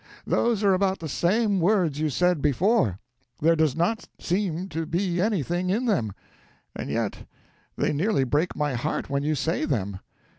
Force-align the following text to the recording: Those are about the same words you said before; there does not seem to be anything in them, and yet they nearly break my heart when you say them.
Those 0.25 0.63
are 0.63 0.73
about 0.73 0.97
the 0.97 1.07
same 1.07 1.59
words 1.59 1.99
you 1.99 2.09
said 2.09 2.41
before; 2.41 2.97
there 3.39 3.55
does 3.55 3.75
not 3.75 4.09
seem 4.19 4.67
to 4.69 4.87
be 4.87 5.21
anything 5.21 5.69
in 5.69 5.85
them, 5.85 6.13
and 6.75 6.89
yet 6.89 7.27
they 7.77 7.93
nearly 7.93 8.23
break 8.23 8.55
my 8.55 8.73
heart 8.73 9.11
when 9.11 9.21
you 9.21 9.35
say 9.35 9.63
them. 9.63 9.99